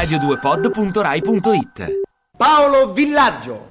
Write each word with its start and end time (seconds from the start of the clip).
radio2pod.rai.it 0.00 2.00
Paolo 2.34 2.94
Villaggio. 2.94 3.68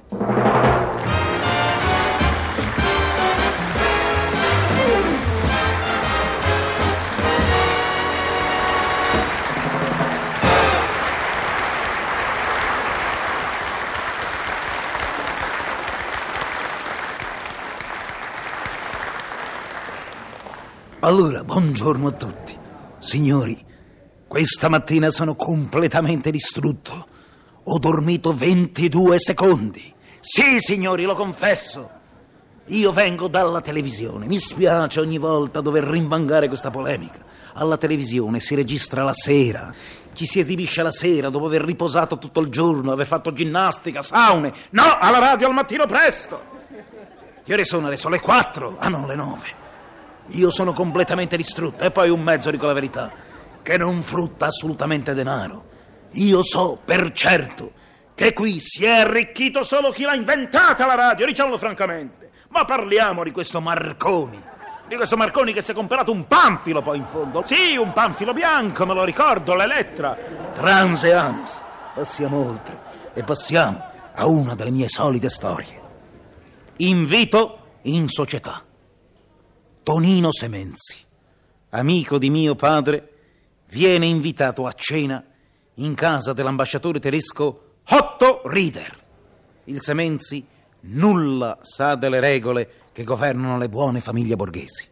Allora, 21.00 21.42
buongiorno 21.42 22.06
a 22.06 22.12
tutti. 22.12 22.56
Signori, 23.00 23.66
questa 24.30 24.68
mattina 24.68 25.10
sono 25.10 25.34
completamente 25.34 26.30
distrutto. 26.30 27.04
Ho 27.64 27.78
dormito 27.80 28.32
22 28.32 29.18
secondi. 29.18 29.92
Sì, 30.20 30.60
signori, 30.60 31.02
lo 31.02 31.16
confesso. 31.16 31.90
Io 32.66 32.92
vengo 32.92 33.26
dalla 33.26 33.60
televisione. 33.60 34.26
Mi 34.26 34.38
spiace 34.38 35.00
ogni 35.00 35.18
volta 35.18 35.60
dover 35.60 35.82
rimbangare 35.82 36.46
questa 36.46 36.70
polemica. 36.70 37.18
Alla 37.54 37.76
televisione 37.76 38.38
si 38.38 38.54
registra 38.54 39.02
la 39.02 39.14
sera. 39.14 39.74
Ci 40.12 40.26
si 40.26 40.38
esibisce 40.38 40.84
la 40.84 40.92
sera 40.92 41.28
dopo 41.28 41.46
aver 41.46 41.62
riposato 41.62 42.16
tutto 42.16 42.38
il 42.38 42.50
giorno, 42.50 42.92
aver 42.92 43.08
fatto 43.08 43.32
ginnastica, 43.32 44.00
saune. 44.00 44.54
No, 44.70 44.96
alla 45.00 45.18
radio 45.18 45.48
al 45.48 45.54
mattino 45.54 45.86
presto. 45.86 46.40
Che 47.42 47.52
ore 47.52 47.64
sono 47.64 47.88
adesso? 47.88 48.08
Le 48.08 48.20
4? 48.20 48.76
Ah 48.78 48.88
no, 48.88 49.08
le 49.08 49.16
9. 49.16 49.48
Io 50.34 50.50
sono 50.50 50.72
completamente 50.72 51.36
distrutto 51.36 51.82
e 51.82 51.90
poi 51.90 52.10
un 52.10 52.22
mezzo, 52.22 52.52
dico 52.52 52.66
la 52.66 52.74
verità, 52.74 53.12
che 53.62 53.76
non 53.76 54.02
frutta 54.02 54.46
assolutamente 54.46 55.14
denaro. 55.14 55.64
Io 56.12 56.42
so 56.42 56.78
per 56.84 57.12
certo 57.12 57.72
che 58.14 58.32
qui 58.32 58.60
si 58.60 58.84
è 58.84 59.00
arricchito 59.00 59.62
solo 59.62 59.90
chi 59.90 60.02
l'ha 60.02 60.14
inventata 60.14 60.86
la 60.86 60.94
radio, 60.94 61.26
diciamolo 61.26 61.56
francamente. 61.56 62.30
Ma 62.48 62.64
parliamo 62.64 63.22
di 63.22 63.30
questo 63.30 63.60
Marconi. 63.60 64.42
Di 64.88 64.96
questo 64.96 65.16
Marconi 65.16 65.52
che 65.52 65.62
si 65.62 65.70
è 65.70 65.74
comprato 65.74 66.10
un 66.10 66.26
panfilo 66.26 66.82
poi 66.82 66.98
in 66.98 67.06
fondo. 67.06 67.42
Sì, 67.44 67.76
un 67.76 67.92
panfilo 67.92 68.32
bianco, 68.32 68.84
me 68.84 68.94
lo 68.94 69.04
ricordo, 69.04 69.54
l'Elettra. 69.54 70.16
Transeams. 70.52 71.62
Passiamo 71.94 72.44
oltre 72.44 72.78
e 73.14 73.22
passiamo 73.22 73.82
a 74.14 74.26
una 74.26 74.54
delle 74.54 74.70
mie 74.70 74.88
solite 74.88 75.28
storie. 75.28 75.80
Invito 76.76 77.78
in 77.82 78.08
società. 78.08 78.64
Tonino 79.82 80.32
Semenzi, 80.32 80.96
amico 81.70 82.18
di 82.18 82.28
mio 82.28 82.54
padre, 82.54 83.19
viene 83.70 84.06
invitato 84.06 84.66
a 84.66 84.72
cena 84.72 85.24
in 85.74 85.94
casa 85.94 86.32
dell'ambasciatore 86.32 87.00
tedesco 87.00 87.78
Otto 87.88 88.42
Rieder. 88.44 88.98
Il 89.64 89.80
Semenzi 89.80 90.44
nulla 90.82 91.58
sa 91.62 91.94
delle 91.94 92.20
regole 92.20 92.70
che 92.92 93.04
governano 93.04 93.58
le 93.58 93.68
buone 93.68 94.00
famiglie 94.00 94.36
borghesi. 94.36 94.86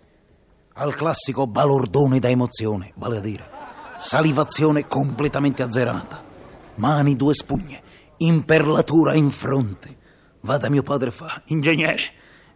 Al 0.75 0.95
classico 0.95 1.47
balordone 1.47 2.19
da 2.19 2.29
emozione, 2.29 2.93
vale 2.95 3.17
a 3.17 3.21
dire, 3.21 3.49
salivazione 3.97 4.87
completamente 4.87 5.63
azzerata, 5.63 6.23
mani 6.77 7.17
due 7.17 7.35
spugne, 7.35 7.83
imperlatura 8.19 9.15
in 9.15 9.31
fronte. 9.31 9.97
Va 10.41 10.57
da 10.57 10.69
mio 10.69 10.83
padre 10.83 11.11
fa, 11.11 11.43
ingegnere, 11.47 12.01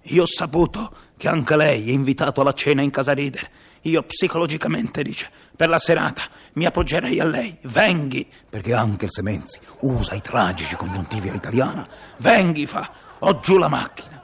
io 0.03 0.23
ho 0.23 0.27
saputo 0.27 0.95
che 1.17 1.29
anche 1.29 1.57
lei 1.57 1.89
è 1.89 1.93
invitato 1.93 2.41
alla 2.41 2.53
cena 2.53 2.83
in 2.83 2.91
casa 2.91 3.13
Rider. 3.13 3.51
Io 3.83 4.03
psicologicamente, 4.05 5.03
dice, 5.03 5.29
per 5.57 5.69
la 5.69 5.79
serata 5.79 6.23
mi 6.55 6.67
appoggerei 6.67 7.19
a 7.19 7.25
lei. 7.25 7.59
Venghi, 7.63 8.31
perché 8.49 8.75
anche 8.75 9.07
il 9.07 9.11
Semenzi 9.11 9.59
usa 9.81 10.15
i 10.15 10.21
tragici 10.21 10.77
congiuntivi 10.77 11.29
all'italiana. 11.29 11.87
Venghi, 12.19 12.67
fa, 12.67 12.91
ho 13.19 13.41
giù 13.41 13.59
la 13.59 13.69
macchina. 13.69 14.23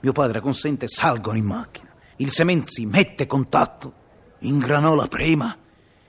Mio 0.00 0.12
padre 0.12 0.40
consente, 0.40 0.86
salgono 0.86 1.36
in 1.36 1.44
macchina. 1.44 1.88
Il 2.16 2.30
Semenzi 2.30 2.86
mette 2.86 3.26
contatto, 3.26 3.92
ingranò 4.40 4.94
la 4.94 5.06
prima 5.06 5.56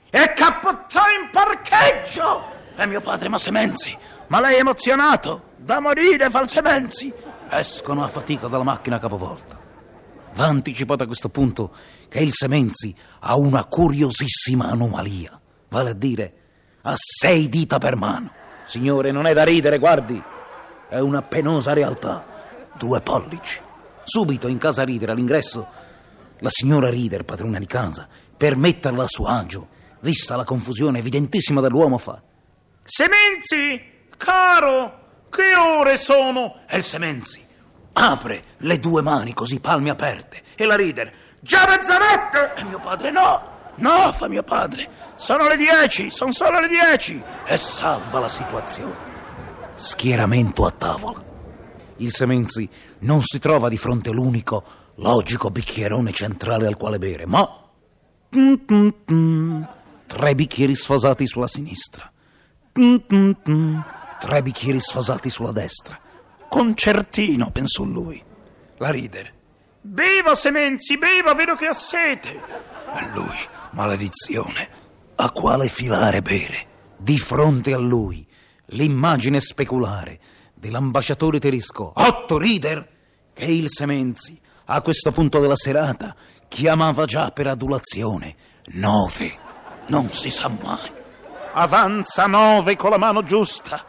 e 0.10 0.34
cappottò 0.34 1.02
in 1.10 1.30
parcheggio. 1.32 2.60
E 2.76 2.86
mio 2.86 3.02
padre, 3.02 3.30
ma 3.30 3.38
Semenzi, 3.38 3.98
ma 4.28 4.40
lei 4.42 4.58
è 4.58 4.60
emozionato? 4.60 5.50
Da 5.58 5.80
morire, 5.80 6.30
fa 6.30 6.42
il 6.42 6.50
Semenzi. 6.50 7.14
Escono 7.50 8.04
a 8.04 8.08
fatica 8.08 8.48
dalla 8.48 8.64
macchina 8.64 9.00
capovolta. 9.00 9.61
Va 10.34 10.46
anticipato 10.46 11.04
a 11.04 11.08
questo 11.08 11.30
punto 11.30 11.76
che 12.08 12.20
il 12.20 12.32
Semenzi 12.32 12.96
ha 13.20 13.36
una 13.36 13.66
curiosissima 13.66 14.70
anomalia, 14.70 15.40
vale 15.68 15.90
a 15.90 15.94
dire, 15.94 16.34
ha 16.82 16.94
sei 16.96 17.50
dita 17.50 17.78
per 17.78 17.96
mano. 17.96 18.32
Signore, 18.66 19.12
non 19.12 19.28
è 19.28 19.34
da 19.34 19.44
ridere, 19.44 19.78
guardi, 19.78 20.22
è 20.90 21.00
una 21.00 21.22
penosa 21.22 21.74
realtà. 21.74 22.26
Due 22.78 23.02
pollici. 23.02 23.60
Subito 24.04 24.48
in 24.48 24.58
casa 24.58 24.84
Rider, 24.84 25.10
all'ingresso, 25.10 25.68
la 26.40 26.50
signora 26.50 26.90
Rider, 26.90 27.24
padrona 27.26 27.60
di 27.60 27.68
casa, 27.68 28.08
per 28.36 28.56
metterla 28.56 29.04
a 29.04 29.08
suo 29.08 29.28
agio, 29.28 29.68
vista 30.00 30.36
la 30.36 30.46
confusione 30.46 31.00
evidentissima 31.00 31.62
dell'uomo, 31.62 31.98
fa: 31.98 32.22
Semenzi, 32.84 34.08
caro, 34.18 35.26
che 35.30 35.56
ore 35.56 35.98
sono? 35.98 36.62
E 36.68 36.78
il 36.78 36.84
Semenzi 36.84 37.50
apre 37.94 38.44
le 38.58 38.80
due 38.80 39.02
mani 39.02 39.34
così 39.34 39.60
palme 39.60 39.90
aperte 39.90 40.44
e 40.56 40.66
la 40.66 40.76
Rider. 40.76 41.12
Già 41.40 41.66
mezzanotte! 41.68 42.54
E 42.56 42.64
mio 42.64 42.80
padre 42.80 43.12
no! 43.12 43.50
No 43.76 44.12
fa 44.14 44.28
mio 44.28 44.44
padre. 44.44 44.90
Sono 45.16 45.48
le 45.48 45.56
dieci 45.56 46.10
sono 46.12 46.32
solo 46.32 46.60
le 46.60 46.68
dieci. 46.68 47.22
E 47.46 47.58
salva 47.58 48.20
la 48.20 48.28
situazione. 48.28 49.10
Schieramento 49.76 50.66
a 50.66 50.72
tavola. 50.72 51.24
Il 51.98 52.12
Semenzi 52.12 52.70
non 53.00 53.22
si 53.22 53.40
trova 53.40 53.70
di 53.70 53.78
fronte 53.78 54.10
all'unico 54.10 54.64
logico 54.96 55.50
bicchierone 55.50 56.12
centrale 56.12 56.68
al 56.68 56.76
quale 56.76 57.00
bere 57.00 57.26
ma 57.26 57.48
tre 60.08 60.36
bicchieri 60.36 60.76
sfasati 60.76 61.26
sulla 61.26 61.48
sinistra. 61.48 62.12
Tre 62.72 64.42
bicchieri 64.44 64.80
sfasati 64.80 65.30
sulla 65.30 65.52
destra 65.52 66.00
concertino, 66.52 67.50
pensò 67.50 67.84
lui. 67.84 68.22
La 68.76 68.90
Rider. 68.90 69.34
Beva, 69.80 70.36
Semenzi, 70.36 70.98
beva, 70.98 71.34
vedo 71.34 71.56
che 71.56 71.68
ha 71.68 71.74
sete. 71.74 72.30
E 72.30 73.08
lui, 73.14 73.38
maledizione, 73.72 74.68
a 75.16 75.32
quale 75.32 75.70
filare 75.70 76.22
bere? 76.22 76.68
Di 76.98 77.18
fronte 77.18 77.74
a 77.74 77.78
lui, 77.78 78.28
l'immagine 78.66 79.40
speculare 79.40 80.20
dell'ambasciatore 80.54 81.40
tedesco 81.40 81.94
Otto 81.96 82.38
Rieder, 82.38 82.86
che 83.34 83.46
il 83.46 83.70
Semenzi, 83.70 84.38
a 84.66 84.82
questo 84.82 85.14
punto 85.14 85.40
della 85.40 85.56
serata, 85.56 86.14
chiamava 86.50 87.06
già 87.06 87.32
per 87.32 87.48
adulazione 87.48 88.36
nove. 88.74 89.38
Non 89.88 90.12
si 90.12 90.30
sa 90.30 90.50
mai. 90.50 90.92
Avanza 91.54 92.28
nove 92.28 92.76
con 92.76 92.90
la 92.90 92.98
mano 92.98 93.24
giusta 93.24 93.86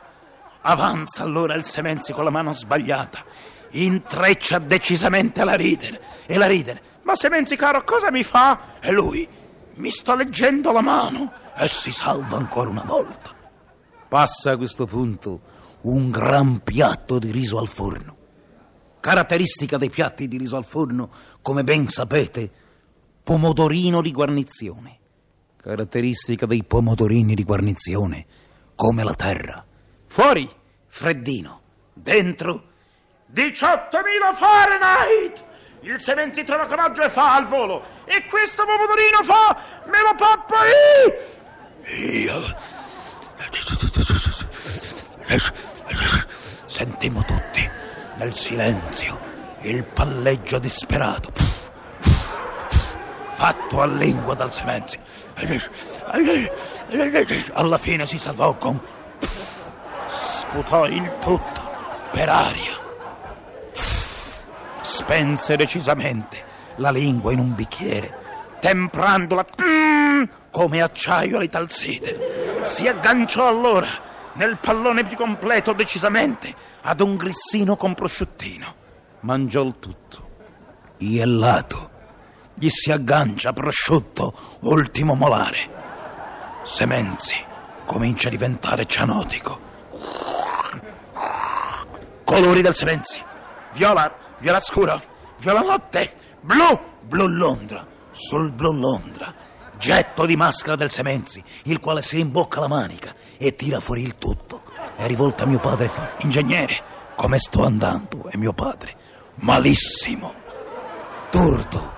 Avanza 0.64 1.24
allora 1.24 1.54
il 1.54 1.64
Semenzi 1.64 2.12
con 2.12 2.22
la 2.24 2.30
mano 2.30 2.52
sbagliata. 2.52 3.24
Intreccia 3.72 4.58
decisamente 4.58 5.44
la 5.44 5.54
Rider. 5.54 6.00
E 6.26 6.38
la 6.38 6.46
Rider, 6.46 6.80
ma 7.02 7.16
Semenzi 7.16 7.56
caro, 7.56 7.82
cosa 7.82 8.12
mi 8.12 8.22
fa? 8.22 8.78
E 8.80 8.92
lui, 8.92 9.28
mi 9.74 9.90
sto 9.90 10.14
leggendo 10.14 10.70
la 10.70 10.82
mano. 10.82 11.32
E 11.56 11.66
si 11.66 11.90
salva 11.90 12.36
ancora 12.36 12.70
una 12.70 12.84
volta. 12.84 13.34
Passa 14.08 14.52
a 14.52 14.56
questo 14.56 14.86
punto 14.86 15.50
un 15.82 16.10
gran 16.10 16.60
piatto 16.60 17.18
di 17.18 17.32
riso 17.32 17.58
al 17.58 17.68
forno. 17.68 18.16
Caratteristica 19.00 19.78
dei 19.78 19.90
piatti 19.90 20.28
di 20.28 20.36
riso 20.38 20.56
al 20.56 20.64
forno, 20.64 21.10
come 21.42 21.64
ben 21.64 21.88
sapete, 21.88 22.48
pomodorino 23.24 24.00
di 24.00 24.12
guarnizione. 24.12 24.98
Caratteristica 25.56 26.46
dei 26.46 26.62
pomodorini 26.62 27.34
di 27.34 27.42
guarnizione, 27.42 28.26
come 28.76 29.02
la 29.02 29.14
terra 29.14 29.64
Fuori, 30.12 30.46
freddino. 30.92 31.60
Dentro, 31.94 32.64
18.000 33.32 34.34
Fahrenheit! 34.34 35.44
Il 35.80 35.98
Sementi 35.98 36.44
trova 36.44 36.66
coraggio 36.66 37.02
e 37.02 37.08
fa 37.08 37.34
al 37.34 37.46
volo. 37.46 37.82
E 38.04 38.26
questo 38.26 38.64
pomodorino 38.64 39.24
fa, 39.24 39.56
me 39.86 40.00
lo 40.02 40.14
pappa 40.14 40.58
io. 42.04 42.56
Sentimmo 46.66 47.24
tutti, 47.24 47.70
nel 48.16 48.36
silenzio, 48.36 49.18
il 49.62 49.82
palleggio 49.84 50.58
disperato. 50.58 51.32
Fatto 53.34 53.80
a 53.80 53.86
lingua 53.86 54.34
dal 54.34 54.52
Semenzi. 54.52 54.98
Alla 57.54 57.78
fine 57.78 58.06
si 58.06 58.18
salvò 58.18 58.54
con 58.56 58.80
sputò 60.52 60.86
il 60.86 61.10
tutto 61.18 61.62
per 62.10 62.28
aria. 62.28 62.78
Spense 64.82 65.56
decisamente 65.56 66.44
la 66.76 66.90
lingua 66.90 67.32
in 67.32 67.38
un 67.38 67.54
bicchiere, 67.54 68.58
temprandola 68.60 69.46
mm, 69.62 70.22
come 70.50 70.82
acciaio 70.82 71.38
all'italside. 71.38 72.64
Si 72.64 72.86
agganciò 72.86 73.48
allora 73.48 73.88
nel 74.34 74.58
pallone 74.58 75.04
più 75.04 75.16
completo 75.16 75.72
decisamente 75.72 76.54
ad 76.82 77.00
un 77.00 77.16
grissino 77.16 77.76
con 77.76 77.94
prosciuttino. 77.94 78.74
Mangiò 79.20 79.62
il 79.62 79.78
tutto. 79.78 80.28
Iellato. 80.98 81.90
Gli 82.54 82.68
si 82.68 82.92
aggancia 82.92 83.54
prosciutto, 83.54 84.34
ultimo 84.60 85.14
molare. 85.14 86.60
Semenzi 86.62 87.36
comincia 87.86 88.28
a 88.28 88.32
diventare 88.32 88.84
cianotico. 88.84 89.70
Colori 92.32 92.62
del 92.62 92.74
Semenzi. 92.74 93.22
Viola, 93.74 94.10
viola 94.38 94.58
scuro, 94.58 95.02
viola 95.40 95.60
notte, 95.60 96.14
blu, 96.40 96.80
blu 97.02 97.26
Londra, 97.26 97.86
sul 98.10 98.50
blu 98.52 98.72
Londra. 98.72 99.34
Getto 99.76 100.24
di 100.24 100.34
maschera 100.34 100.74
del 100.74 100.90
Semenzi, 100.90 101.44
il 101.64 101.78
quale 101.78 102.00
si 102.00 102.16
rimbocca 102.16 102.58
la 102.58 102.68
manica 102.68 103.14
e 103.36 103.54
tira 103.54 103.80
fuori 103.80 104.00
il 104.00 104.16
tutto. 104.16 104.62
E 104.96 105.06
rivolta 105.06 105.42
a 105.42 105.46
mio 105.46 105.58
padre 105.58 105.84
e 105.84 105.88
fa: 105.90 106.12
Ingegnere, 106.20 106.82
come 107.16 107.38
sto 107.38 107.66
andando? 107.66 108.30
E 108.30 108.38
mio 108.38 108.54
padre: 108.54 108.96
Malissimo. 109.34 110.32
Torto. 111.28 111.92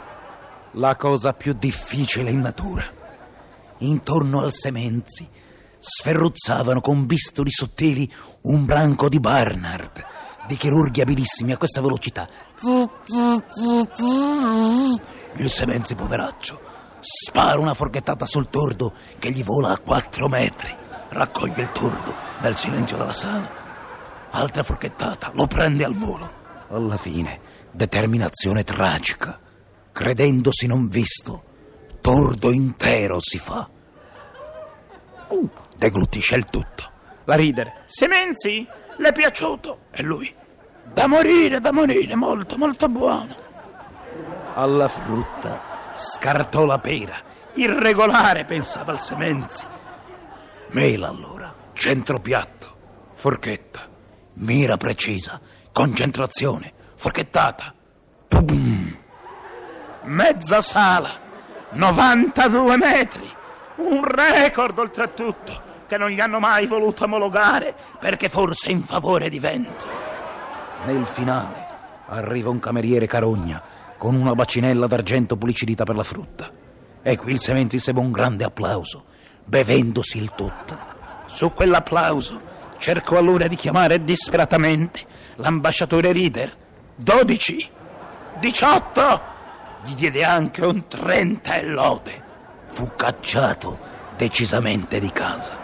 La 0.72 0.96
cosa 0.96 1.32
più 1.32 1.52
difficile 1.52 2.32
in 2.32 2.40
natura. 2.40 2.84
Intorno 3.78 4.40
al 4.40 4.52
Semenzi 4.52 5.30
sferruzzavano 5.78 6.80
con 6.80 7.06
bisturi 7.06 7.52
sottili 7.52 8.12
un 8.42 8.64
branco 8.64 9.08
di 9.08 9.20
Barnard, 9.20 10.04
di 10.46 10.56
chirurghi 10.56 11.00
abilissimi 11.00 11.52
a 11.52 11.56
questa 11.56 11.80
velocità. 11.80 12.28
Il 15.36 15.50
Semenzi, 15.50 15.94
poveraccio, 15.94 16.60
spara 17.00 17.58
una 17.58 17.74
forchettata 17.74 18.26
sul 18.26 18.48
tordo 18.48 18.92
che 19.18 19.30
gli 19.30 19.42
vola 19.42 19.70
a 19.70 19.78
quattro 19.78 20.28
metri. 20.28 20.74
Raccoglie 21.08 21.62
il 21.62 21.72
tordo 21.72 22.14
nel 22.40 22.56
silenzio 22.56 22.96
della 22.96 23.12
sala. 23.12 23.62
Altra 24.30 24.62
forchettata, 24.62 25.30
lo 25.34 25.46
prende 25.46 25.84
al 25.84 25.94
volo. 25.94 26.42
Alla 26.70 26.96
fine, 26.96 27.40
determinazione 27.70 28.64
tragica. 28.64 29.38
Credendosi 29.92 30.66
non 30.66 30.88
visto, 30.88 31.44
tordo 32.00 32.50
intero 32.50 33.20
si 33.20 33.38
fa. 33.38 33.68
Deglutisce 35.76 36.34
il 36.36 36.46
tutto. 36.46 36.90
La 37.24 37.36
ridere. 37.36 37.82
Semenzi, 37.86 38.66
le 38.96 39.08
è 39.08 39.12
piaciuto? 39.12 39.78
E 39.90 40.02
lui. 40.02 40.32
Da 40.92 41.06
morire, 41.06 41.60
da 41.60 41.72
morire, 41.72 42.14
molto, 42.14 42.56
molto 42.56 42.88
buono. 42.88 43.42
Alla 44.54 44.88
frutta 44.88 45.60
scartò 45.94 46.64
la 46.64 46.78
pera. 46.78 47.16
Irregolare, 47.54 48.44
pensava 48.44 48.92
il 48.92 49.00
Semenzi. 49.00 49.64
Mela 50.68 51.08
allora, 51.08 51.54
centro 51.72 52.20
piatto, 52.20 52.76
forchetta, 53.14 53.88
mira 54.34 54.76
precisa, 54.76 55.40
concentrazione, 55.72 56.72
forchettata. 56.96 57.72
Pum! 58.28 58.98
Mezza 60.02 60.60
sala, 60.60 61.10
92 61.70 62.76
metri, 62.76 63.32
un 63.76 64.04
record 64.04 64.78
oltretutto 64.78 65.63
che 65.86 65.96
non 65.96 66.10
gli 66.10 66.20
hanno 66.20 66.38
mai 66.38 66.66
voluto 66.66 67.04
omologare 67.04 67.74
perché 67.98 68.28
forse 68.28 68.70
in 68.70 68.82
favore 68.82 69.28
di 69.28 69.38
vento. 69.38 69.86
Nel 70.84 71.06
finale 71.06 71.66
arriva 72.06 72.50
un 72.50 72.58
cameriere 72.58 73.06
carogna 73.06 73.62
con 73.96 74.14
una 74.14 74.34
bacinella 74.34 74.86
d'argento 74.86 75.36
pulicidita 75.36 75.84
per 75.84 75.96
la 75.96 76.04
frutta. 76.04 76.50
E 77.02 77.16
qui 77.16 77.32
il 77.32 77.40
Sementi 77.40 77.78
segue 77.78 78.00
un 78.00 78.12
grande 78.12 78.44
applauso, 78.44 79.04
bevendosi 79.44 80.18
il 80.18 80.32
tutto. 80.34 80.78
Su 81.26 81.52
quell'applauso 81.52 82.52
cercò 82.78 83.18
allora 83.18 83.46
di 83.46 83.56
chiamare 83.56 84.04
disperatamente 84.04 85.00
l'ambasciatore 85.36 86.12
Rieder. 86.12 86.56
12, 86.96 87.70
18, 88.40 89.20
gli 89.84 89.94
diede 89.94 90.24
anche 90.24 90.64
un 90.64 90.86
30 90.86 91.54
e 91.54 91.64
lode. 91.64 92.22
Fu 92.66 92.90
cacciato 92.96 93.78
decisamente 94.16 94.98
di 94.98 95.10
casa. 95.10 95.63